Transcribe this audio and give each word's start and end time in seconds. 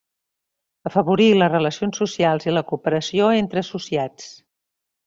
Afavorir 0.89 1.27
les 1.41 1.51
relacions 1.53 2.01
socials 2.03 2.51
i 2.51 2.57
la 2.57 2.65
cooperació 2.73 3.31
entre 3.45 3.67
associats. 3.67 4.33